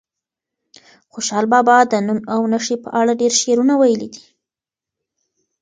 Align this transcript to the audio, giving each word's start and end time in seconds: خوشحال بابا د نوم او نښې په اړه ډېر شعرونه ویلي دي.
خوشحال 1.11 1.45
بابا 1.53 1.77
د 1.91 1.93
نوم 2.07 2.19
او 2.33 2.41
نښې 2.51 2.75
په 2.83 2.89
اړه 2.99 3.11
ډېر 3.21 3.31
شعرونه 3.41 3.73
ویلي 3.81 4.07
دي. 4.13 4.23